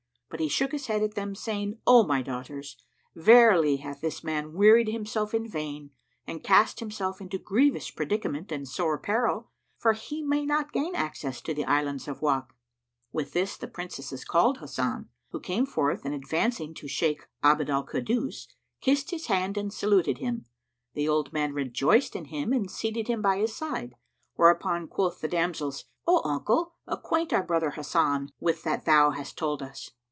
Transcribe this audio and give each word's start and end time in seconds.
But 0.33 0.39
he 0.39 0.47
shook 0.47 0.71
his 0.71 0.87
head 0.87 1.03
at 1.03 1.15
them, 1.15 1.35
saying, 1.35 1.79
"O 1.85 2.05
my 2.05 2.21
daughters, 2.21 2.77
verily 3.15 3.75
hath 3.77 3.99
this 3.99 4.23
man 4.23 4.53
wearied 4.53 4.87
himself 4.87 5.33
in 5.33 5.45
vain 5.45 5.91
and 6.25 6.41
cast 6.41 6.79
himself 6.79 7.19
into 7.19 7.37
grievous 7.37 7.89
predicament 7.91 8.49
and 8.49 8.65
sore 8.65 8.97
peril; 8.97 9.49
for 9.77 9.91
he 9.91 10.23
may 10.23 10.45
not 10.45 10.71
gain 10.71 10.95
access 10.95 11.41
to 11.41 11.53
the 11.53 11.65
Islands 11.65 12.07
of 12.07 12.21
Wak." 12.21 12.55
With 13.11 13.33
this 13.33 13.57
the 13.57 13.67
Princesses 13.67 14.23
called 14.23 14.59
Hasan, 14.59 15.09
who 15.31 15.39
came 15.41 15.65
forth 15.65 16.05
and, 16.05 16.13
advancing 16.15 16.73
to 16.75 16.87
Shaykh 16.87 17.27
Abd 17.43 17.69
al 17.69 17.83
Kaddus, 17.85 18.47
kissed 18.79 19.11
his 19.11 19.25
hand 19.25 19.57
and 19.57 19.71
saluted 19.71 20.19
him. 20.19 20.45
The 20.93 21.09
old 21.09 21.33
man 21.33 21.51
rejoiced 21.51 22.15
in 22.15 22.25
him 22.25 22.53
and 22.53 22.71
seated 22.71 23.09
him 23.09 23.21
by 23.21 23.39
his 23.39 23.53
side; 23.53 23.95
whereupon 24.35 24.87
quoth 24.87 25.19
the 25.19 25.27
damsels, 25.27 25.83
"O 26.07 26.21
uncle, 26.23 26.75
acquaint 26.87 27.33
our 27.33 27.43
brother 27.43 27.71
Hasan 27.71 28.29
with 28.39 28.63
that 28.63 28.85
thou 28.85 29.09
hast 29.11 29.37
told 29.37 29.61
us." 29.61 29.91